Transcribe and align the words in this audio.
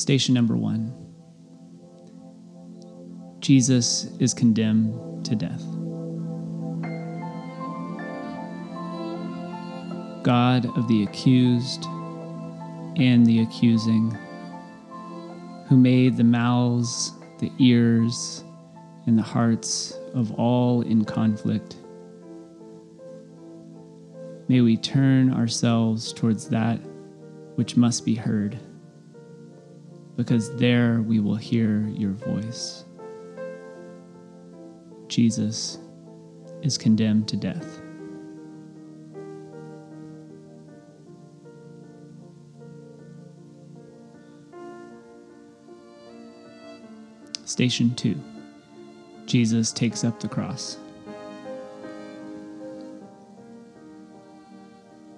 Station 0.00 0.32
number 0.32 0.56
one 0.56 0.94
Jesus 3.40 4.06
is 4.18 4.32
condemned 4.32 5.26
to 5.26 5.36
death. 5.36 5.62
God 10.22 10.64
of 10.78 10.88
the 10.88 11.02
accused 11.02 11.84
and 12.96 13.26
the 13.26 13.40
accusing, 13.40 14.16
who 15.68 15.76
made 15.76 16.16
the 16.16 16.24
mouths, 16.24 17.12
the 17.38 17.52
ears, 17.58 18.42
and 19.04 19.18
the 19.18 19.22
hearts 19.22 19.92
of 20.14 20.32
all 20.32 20.80
in 20.80 21.04
conflict. 21.04 21.76
May 24.48 24.62
we 24.62 24.78
turn 24.78 25.30
ourselves 25.34 26.14
towards 26.14 26.48
that 26.48 26.80
which 27.56 27.76
must 27.76 28.06
be 28.06 28.14
heard, 28.14 28.58
because 30.20 30.54
there 30.56 31.00
we 31.00 31.18
will 31.18 31.34
hear 31.34 31.80
your 31.96 32.10
voice. 32.10 32.84
Jesus 35.08 35.78
is 36.60 36.76
condemned 36.76 37.26
to 37.28 37.38
death. 37.38 37.80
Station 47.46 47.94
2 47.94 48.20
Jesus 49.24 49.72
takes 49.72 50.04
up 50.04 50.20
the 50.20 50.28
cross. 50.28 50.76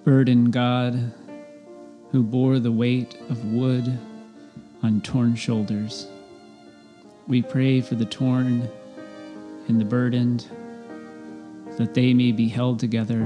Burden 0.05 0.49
God, 0.49 1.11
who 2.13 2.23
bore 2.23 2.59
the 2.59 2.71
weight 2.71 3.17
of 3.29 3.43
wood 3.51 3.99
on 4.83 5.01
torn 5.01 5.33
shoulders. 5.35 6.07
We 7.27 7.41
pray 7.41 7.79
for 7.81 7.95
the 7.95 8.05
torn 8.05 8.69
and 9.67 9.79
the 9.79 9.85
burdened, 9.85 10.45
that 11.77 11.93
they 11.93 12.13
may 12.13 12.33
be 12.33 12.49
held 12.49 12.79
together 12.79 13.23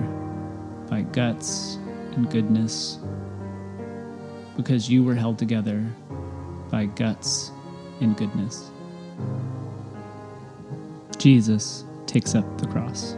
by 0.87 1.01
guts 1.01 1.77
and 2.15 2.29
goodness, 2.29 2.99
because 4.55 4.89
you 4.89 5.03
were 5.03 5.15
held 5.15 5.39
together 5.39 5.83
by 6.69 6.85
guts 6.85 7.51
and 8.01 8.15
goodness. 8.15 8.69
Jesus 11.17 11.83
takes 12.05 12.35
up 12.35 12.57
the 12.59 12.67
cross. 12.67 13.17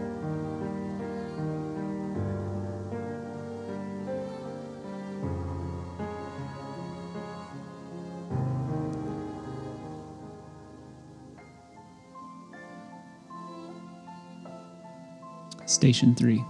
Station 15.69 16.15
3 16.15 16.43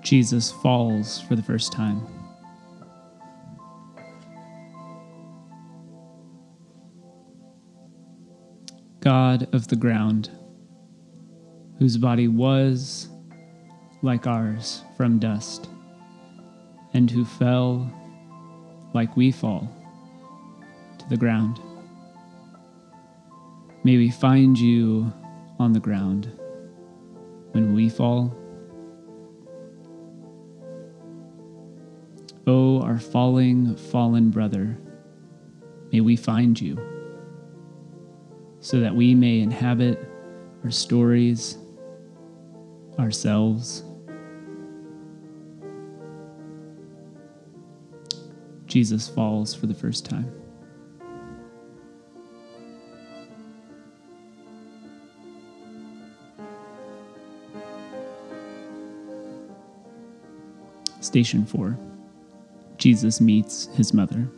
Jesus 0.00 0.52
falls 0.52 1.20
for 1.22 1.34
the 1.34 1.42
first 1.42 1.72
time. 1.72 2.06
God 9.00 9.52
of 9.52 9.66
the 9.66 9.74
ground, 9.74 10.30
whose 11.80 11.96
body 11.96 12.28
was 12.28 13.08
like 14.02 14.24
ours 14.24 14.84
from 14.96 15.18
dust, 15.18 15.68
and 16.94 17.10
who 17.10 17.24
fell 17.24 17.90
like 18.94 19.16
we 19.16 19.32
fall 19.32 19.68
to 21.00 21.08
the 21.08 21.16
ground. 21.16 21.58
May 23.82 23.96
we 23.96 24.10
find 24.10 24.56
you 24.56 25.12
on 25.58 25.72
the 25.72 25.80
ground 25.80 26.39
when 27.52 27.74
we 27.74 27.88
fall. 27.88 28.36
O 32.46 32.78
oh, 32.78 32.82
our 32.82 32.98
falling, 32.98 33.76
fallen 33.76 34.30
brother, 34.30 34.78
may 35.92 36.00
we 36.00 36.16
find 36.16 36.60
you 36.60 36.78
so 38.60 38.80
that 38.80 38.94
we 38.94 39.14
may 39.14 39.40
inhabit 39.40 39.98
our 40.64 40.70
stories, 40.70 41.56
ourselves. 42.98 43.84
Jesus 48.66 49.08
falls 49.08 49.54
for 49.54 49.66
the 49.66 49.74
first 49.74 50.04
time. 50.04 50.39
Station 61.10 61.44
4 61.44 61.76
Jesus 62.78 63.20
meets 63.20 63.66
his 63.74 63.92
mother. 63.92 64.28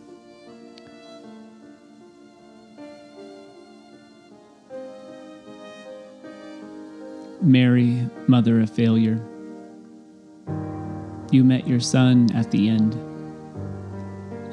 Mary, 7.42 8.08
mother 8.26 8.62
of 8.62 8.70
failure, 8.70 9.22
you 11.30 11.44
met 11.44 11.68
your 11.68 11.78
son 11.78 12.34
at 12.34 12.50
the 12.50 12.70
end, 12.70 12.94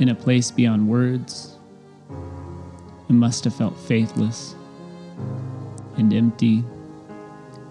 in 0.01 0.09
a 0.09 0.15
place 0.15 0.51
beyond 0.51 0.89
words, 0.89 1.57
and 3.07 3.17
must 3.17 3.45
have 3.45 3.55
felt 3.55 3.77
faithless 3.77 4.55
and 5.95 6.13
empty 6.13 6.65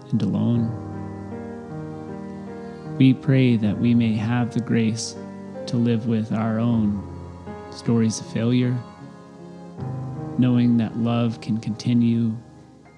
and 0.09 0.23
alone. 0.23 0.88
We 2.99 3.13
pray 3.13 3.55
that 3.55 3.77
we 3.77 3.95
may 3.95 4.13
have 4.15 4.53
the 4.53 4.59
grace 4.59 5.15
to 5.67 5.77
live 5.77 6.07
with 6.07 6.33
our 6.33 6.59
own 6.59 7.01
stories 7.71 8.19
of 8.19 8.25
failure, 8.33 8.77
knowing 10.37 10.75
that 10.79 10.97
love 10.97 11.39
can 11.39 11.61
continue 11.61 12.35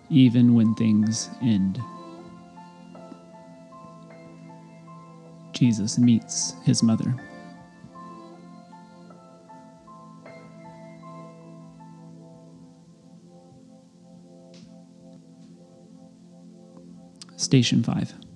even 0.09 0.55
when 0.55 0.73
things 0.73 1.29
end. 1.43 1.79
Jesus 5.53 5.99
meets 5.99 6.55
his 6.63 6.81
mother. 6.81 7.13
Station 17.37 17.83
5 17.83 18.30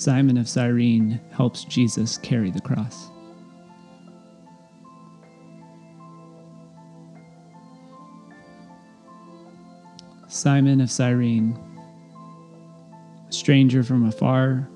Simon 0.00 0.38
of 0.38 0.48
Cyrene 0.48 1.20
helps 1.30 1.64
Jesus 1.64 2.16
carry 2.16 2.50
the 2.50 2.62
cross. 2.62 3.10
Simon 10.26 10.80
of 10.80 10.90
Cyrene, 10.90 11.54
a 13.28 13.30
stranger 13.30 13.82
from 13.82 14.06
afar, 14.06 14.70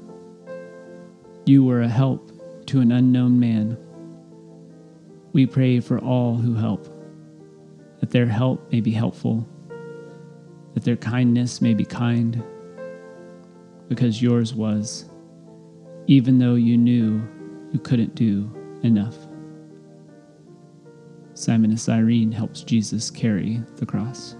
you 1.46 1.64
were 1.64 1.80
a 1.80 1.88
help 1.88 2.30
to 2.66 2.80
an 2.80 2.92
unknown 2.92 3.40
man. 3.40 3.78
We 5.32 5.46
pray 5.46 5.80
for 5.80 5.98
all 6.00 6.36
who 6.36 6.54
help, 6.54 6.86
that 8.00 8.10
their 8.10 8.26
help 8.26 8.70
may 8.70 8.82
be 8.82 8.92
helpful, 8.92 9.48
that 10.74 10.84
their 10.84 10.96
kindness 10.96 11.62
may 11.62 11.72
be 11.72 11.86
kind, 11.86 12.44
because 13.88 14.20
yours 14.20 14.52
was, 14.52 15.06
even 16.06 16.38
though 16.38 16.54
you 16.54 16.76
knew 16.76 17.22
you 17.72 17.78
couldn't 17.78 18.14
do 18.14 18.50
enough. 18.82 19.16
Simon 21.34 21.72
of 21.72 21.80
Cyrene 21.80 22.30
helps 22.30 22.62
Jesus 22.62 23.10
carry 23.10 23.62
the 23.76 23.86
cross. 23.86 24.36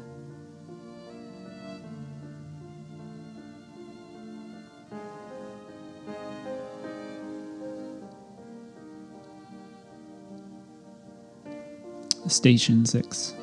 Station 12.27 12.85
6 12.87 13.35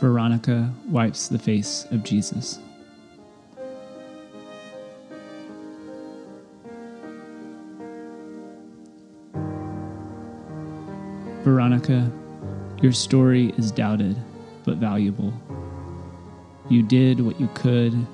Veronica 0.00 0.72
wipes 0.88 1.28
the 1.28 1.38
face 1.38 1.86
of 1.90 2.02
Jesus. 2.02 2.58
Veronica, 11.42 12.10
your 12.82 12.92
story 12.92 13.54
is 13.56 13.72
doubted 13.72 14.14
but 14.64 14.76
valuable. 14.76 15.32
You 16.68 16.82
did 16.82 17.20
what 17.20 17.40
you 17.40 17.48
could, 17.54 18.06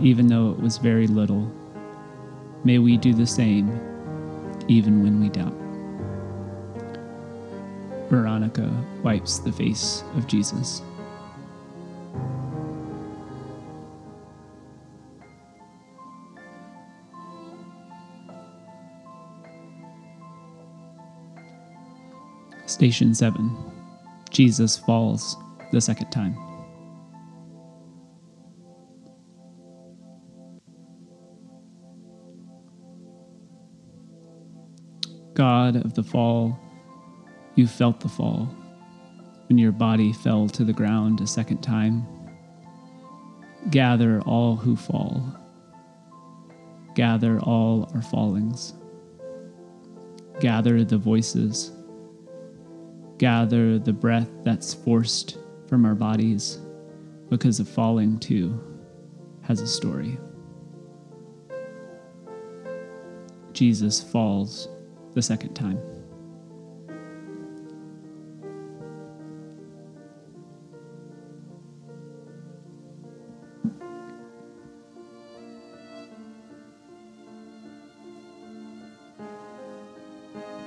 even 0.00 0.26
though 0.26 0.50
it 0.50 0.60
was 0.60 0.78
very 0.78 1.06
little. 1.06 1.50
May 2.64 2.78
we 2.78 2.96
do 2.96 3.14
the 3.14 3.26
same, 3.26 3.70
even 4.66 5.02
when 5.02 5.20
we 5.20 5.28
doubt. 5.28 5.54
Veronica 8.10 8.68
wipes 9.02 9.38
the 9.38 9.52
face 9.52 10.02
of 10.16 10.26
Jesus. 10.26 10.82
Station 22.66 23.14
7 23.14 23.56
Jesus 24.30 24.76
falls 24.76 25.36
the 25.72 25.80
second 25.80 26.10
time. 26.10 26.36
God 35.34 35.76
of 35.76 35.94
the 35.94 36.02
fall, 36.02 36.58
you 37.54 37.66
felt 37.66 38.00
the 38.00 38.08
fall 38.08 38.48
when 39.48 39.58
your 39.58 39.70
body 39.72 40.12
fell 40.12 40.48
to 40.48 40.64
the 40.64 40.72
ground 40.72 41.20
a 41.20 41.26
second 41.26 41.62
time. 41.62 42.04
Gather 43.70 44.20
all 44.22 44.56
who 44.56 44.74
fall, 44.74 45.22
gather 46.94 47.38
all 47.40 47.90
our 47.94 48.02
fallings, 48.02 48.74
gather 50.40 50.82
the 50.84 50.98
voices, 50.98 51.70
gather 53.18 53.78
the 53.78 53.92
breath 53.92 54.28
that's 54.42 54.74
forced 54.74 55.38
from 55.68 55.84
our 55.84 55.94
bodies 55.94 56.58
because 57.28 57.58
of 57.60 57.68
falling 57.68 58.18
too 58.18 58.62
has 59.42 59.60
a 59.60 59.66
story. 59.66 60.18
Jesus 63.52 64.02
falls 64.02 64.68
the 65.14 65.22
second 65.22 65.54
time. 65.54 65.80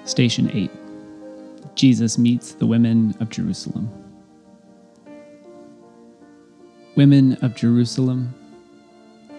Station 0.06 0.50
8 0.52 0.89
Jesus 1.76 2.18
meets 2.18 2.54
the 2.54 2.66
women 2.66 3.16
of 3.20 3.30
Jerusalem. 3.30 3.90
Women 6.96 7.34
of 7.42 7.56
Jerusalem, 7.56 8.34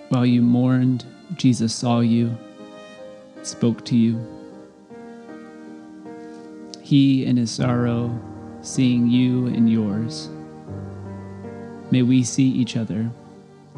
while 0.09 0.27
you 0.27 0.43
mourned, 0.43 1.05
Jesus 1.37 1.75
saw 1.75 2.01
you, 2.01 2.37
spoke 3.43 3.85
to 3.87 3.97
you 3.97 4.19
he 6.91 7.25
in 7.25 7.37
his 7.37 7.53
sorrow, 7.53 8.11
seeing 8.63 9.09
you 9.09 9.47
in 9.47 9.69
yours. 9.69 10.29
May 11.93 12.03
we 12.03 12.25
see 12.25 12.49
each 12.49 12.77
other 12.77 13.09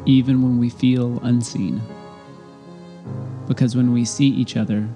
even 0.06 0.40
when 0.40 0.58
we 0.58 0.70
feel 0.70 1.20
unseen. 1.22 1.82
Because 3.46 3.76
when 3.76 3.92
we 3.92 4.06
see 4.06 4.28
each 4.28 4.56
other, 4.56 4.88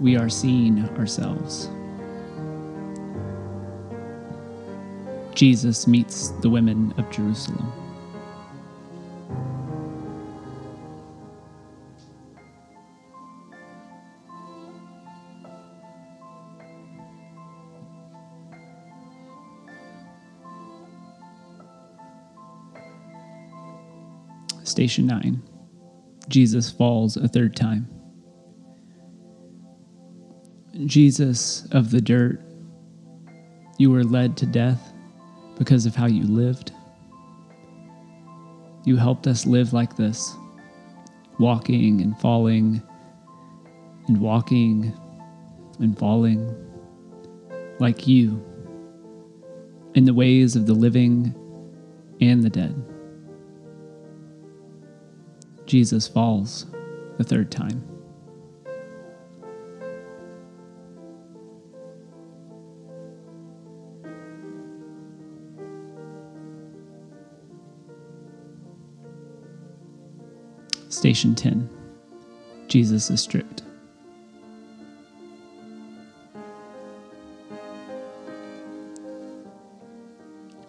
we 0.00 0.16
are 0.16 0.28
seeing 0.28 0.80
ourselves. 0.98 1.70
Jesus 5.36 5.86
meets 5.86 6.30
the 6.40 6.48
women 6.48 6.94
of 6.96 7.10
Jerusalem. 7.10 7.70
Station 24.64 25.06
9 25.06 25.42
Jesus 26.28 26.70
falls 26.70 27.18
a 27.18 27.28
third 27.28 27.54
time. 27.54 27.86
Jesus 30.86 31.68
of 31.72 31.90
the 31.90 32.00
dirt, 32.00 32.40
you 33.76 33.90
were 33.90 34.02
led 34.02 34.38
to 34.38 34.46
death 34.46 34.94
because 35.56 35.86
of 35.86 35.96
how 35.96 36.06
you 36.06 36.24
lived. 36.24 36.72
You 38.84 38.96
helped 38.96 39.26
us 39.26 39.46
live 39.46 39.72
like 39.72 39.96
this, 39.96 40.34
walking 41.38 42.00
and 42.00 42.18
falling, 42.20 42.82
and 44.06 44.20
walking 44.20 44.92
and 45.80 45.98
falling, 45.98 46.54
like 47.80 48.06
you, 48.06 48.42
in 49.94 50.04
the 50.04 50.14
ways 50.14 50.54
of 50.56 50.66
the 50.66 50.74
living 50.74 51.34
and 52.20 52.42
the 52.42 52.50
dead. 52.50 52.80
Jesus 55.66 56.06
falls 56.06 56.66
the 57.18 57.24
third 57.24 57.50
time. 57.50 57.95
Station 70.88 71.34
10 71.34 71.68
Jesus 72.68 73.10
is 73.10 73.20
stripped. 73.20 73.62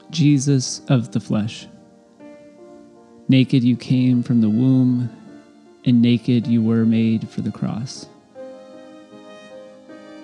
Jesus 0.09 0.81
of 0.87 1.11
the 1.11 1.19
flesh. 1.19 1.67
Naked 3.29 3.63
you 3.63 3.75
came 3.75 4.23
from 4.23 4.41
the 4.41 4.49
womb, 4.49 5.09
and 5.85 6.01
naked 6.01 6.47
you 6.47 6.63
were 6.63 6.85
made 6.85 7.29
for 7.29 7.41
the 7.41 7.51
cross. 7.51 8.07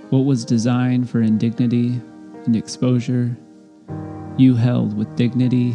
What 0.09 0.25
was 0.25 0.45
designed 0.45 1.09
for 1.09 1.21
indignity 1.21 2.01
and 2.45 2.55
exposure, 2.55 3.37
you 4.37 4.55
held 4.55 4.97
with 4.97 5.15
dignity 5.15 5.71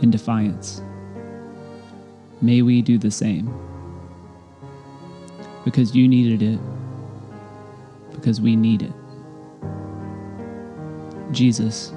and 0.00 0.12
defiance. 0.12 0.80
May 2.42 2.62
we 2.62 2.82
do 2.82 2.98
the 2.98 3.10
same. 3.10 3.52
Because 5.64 5.94
you 5.94 6.06
needed 6.06 6.42
it, 6.42 6.60
because 8.12 8.40
we 8.40 8.54
need 8.54 8.82
it. 8.82 8.92
Jesus 11.32 11.92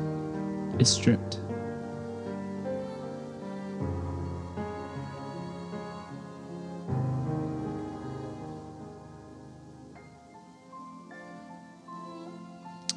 is 0.79 0.89
stripped. 0.89 1.39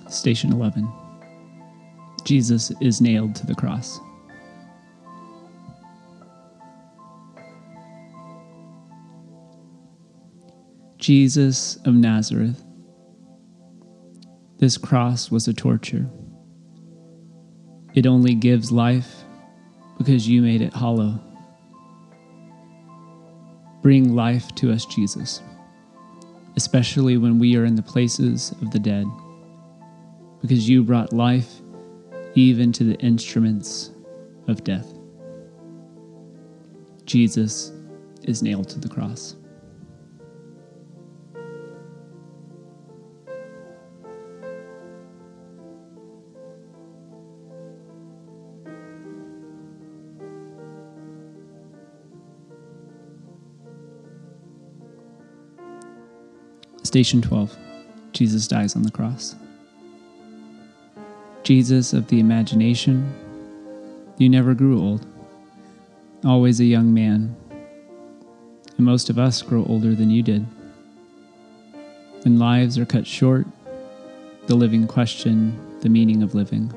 Station 0.09 0.53
11 0.53 0.91
Jesus 2.25 2.71
is 2.81 3.01
nailed 3.01 3.35
to 3.35 3.47
the 3.47 3.55
cross. 3.55 3.99
Jesus 11.03 11.79
of 11.85 11.95
Nazareth, 11.95 12.63
this 14.59 14.79
cross 14.79 15.33
was 15.33 15.49
a 15.49 15.53
torture. 15.53 16.09
It 17.95 18.07
only 18.07 18.37
gives 18.37 18.71
life 18.71 19.25
because 19.99 20.29
you 20.29 20.43
made 20.43 20.63
it 20.63 20.73
hollow. 20.73 21.21
Bring 23.83 24.15
life 24.15 24.55
to 24.55 24.71
us, 24.71 24.87
Jesus, 24.87 25.43
especially 26.55 27.17
when 27.17 27.41
we 27.41 27.57
are 27.57 27.65
in 27.65 27.75
the 27.75 27.83
places 27.83 28.53
of 28.63 28.71
the 28.71 28.79
dead 28.79 29.07
because 30.41 30.69
you 30.69 30.85
brought 30.85 31.13
life 31.13 31.63
even 32.37 32.71
to 32.75 32.85
the 32.85 32.95
instruments 33.01 33.91
of 34.47 34.63
death. 34.63 34.87
Jesus 37.07 37.73
is 38.23 38.41
nailed 38.41 38.69
to 38.69 38.79
the 38.79 38.89
cross. 38.89 39.35
Station 56.93 57.23
12 57.23 57.57
Jesus 58.13 58.47
dies 58.47 58.77
on 58.77 58.83
the 58.83 58.91
cross. 58.91 59.35
Jesus 61.43 61.95
of 61.95 62.09
the 62.09 62.21
imagination, 62.21 63.15
you 64.19 64.29
never 64.29 64.53
grew 64.53 64.79
old, 64.79 65.07
always 66.23 66.61
a 66.61 66.67
young 66.67 66.93
man. 66.93 67.35
And 68.77 68.85
most 68.85 69.09
of 69.09 69.19
us 69.19 69.41
grow 69.41 69.65
older 69.65 69.95
than 69.95 70.11
you 70.11 70.23
did. 70.23 70.47
When 72.25 72.39
lives 72.39 72.77
are 72.77 72.85
cut 72.85 73.07
short, 73.07 73.47
the 74.47 74.55
living 74.55 74.87
question 74.87 75.59
the 75.81 75.89
meaning 75.89 76.23
of 76.23 76.35
living. 76.35 76.75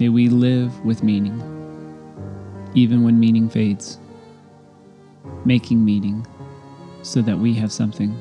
May 0.00 0.08
we 0.08 0.28
live 0.28 0.84
with 0.84 1.04
meaning, 1.04 1.40
even 2.74 3.04
when 3.04 3.20
meaning 3.20 3.48
fades, 3.48 3.98
making 5.44 5.84
meaning 5.84 6.26
so 7.08 7.22
that 7.22 7.38
we 7.38 7.54
have 7.54 7.72
something 7.72 8.14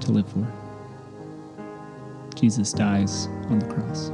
to 0.00 0.10
live 0.10 0.28
for. 0.28 0.44
Jesus 2.34 2.72
dies 2.72 3.28
on 3.48 3.60
the 3.60 3.66
cross. 3.66 4.10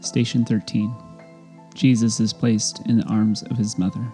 Station 0.00 0.44
13. 0.44 0.92
Jesus 1.74 2.18
is 2.18 2.32
placed 2.32 2.84
in 2.86 2.98
the 2.98 3.04
arms 3.04 3.44
of 3.44 3.56
his 3.56 3.78
mother. 3.78 4.04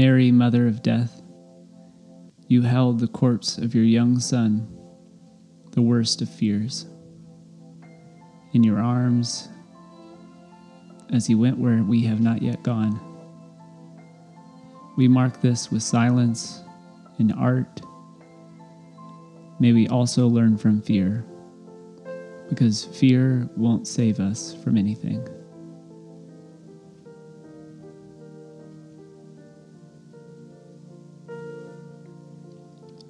Mary, 0.00 0.32
Mother 0.32 0.66
of 0.66 0.82
Death, 0.82 1.20
you 2.48 2.62
held 2.62 3.00
the 3.00 3.06
corpse 3.06 3.58
of 3.58 3.74
your 3.74 3.84
young 3.84 4.18
son, 4.18 4.66
the 5.72 5.82
worst 5.82 6.22
of 6.22 6.30
fears, 6.30 6.86
in 8.54 8.64
your 8.64 8.80
arms 8.80 9.50
as 11.12 11.26
he 11.26 11.34
went 11.34 11.58
where 11.58 11.82
we 11.82 12.02
have 12.04 12.18
not 12.18 12.40
yet 12.40 12.62
gone. 12.62 12.98
We 14.96 15.06
mark 15.06 15.42
this 15.42 15.70
with 15.70 15.82
silence 15.82 16.62
and 17.18 17.34
art 17.34 17.82
may 19.58 19.74
we 19.74 19.86
also 19.88 20.28
learn 20.28 20.56
from 20.56 20.80
fear, 20.80 21.26
because 22.48 22.86
fear 22.86 23.50
won't 23.54 23.86
save 23.86 24.18
us 24.18 24.56
from 24.64 24.78
anything. 24.78 25.28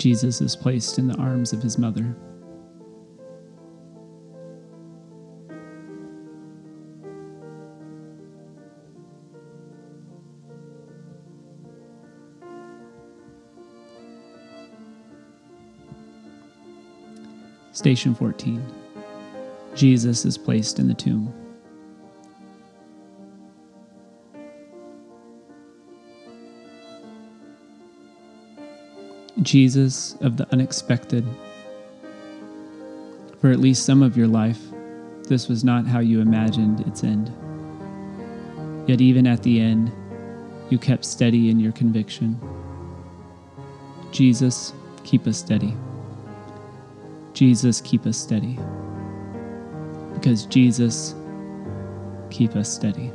Jesus 0.00 0.40
is 0.40 0.56
placed 0.56 0.98
in 0.98 1.08
the 1.08 1.16
arms 1.16 1.52
of 1.52 1.62
his 1.62 1.76
mother. 1.76 2.16
Station 17.72 18.14
14 18.14 18.64
Jesus 19.74 20.24
is 20.24 20.38
placed 20.38 20.78
in 20.78 20.88
the 20.88 20.94
tomb. 20.94 21.39
Jesus 29.42 30.16
of 30.20 30.36
the 30.36 30.46
unexpected. 30.52 31.26
For 33.40 33.50
at 33.50 33.58
least 33.58 33.86
some 33.86 34.02
of 34.02 34.16
your 34.16 34.26
life, 34.26 34.60
this 35.28 35.48
was 35.48 35.64
not 35.64 35.86
how 35.86 36.00
you 36.00 36.20
imagined 36.20 36.80
its 36.86 37.04
end. 37.04 37.32
Yet, 38.86 39.00
even 39.00 39.26
at 39.26 39.42
the 39.42 39.60
end, 39.60 39.92
you 40.68 40.78
kept 40.78 41.04
steady 41.04 41.50
in 41.50 41.58
your 41.60 41.72
conviction. 41.72 42.38
Jesus, 44.12 44.72
keep 45.04 45.26
us 45.26 45.38
steady. 45.38 45.74
Jesus, 47.32 47.80
keep 47.80 48.06
us 48.06 48.18
steady. 48.18 48.58
Because 50.14 50.44
Jesus, 50.46 51.14
keep 52.30 52.56
us 52.56 52.72
steady. 52.72 53.10